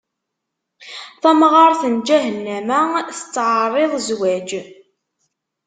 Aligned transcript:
Tamɣaṛt 1.21 1.81
n 1.87 1.93
lǧahennama, 1.99 2.99
tettɛeṛṛiḍ 3.07 3.93
zzwaǧ. 4.05 4.49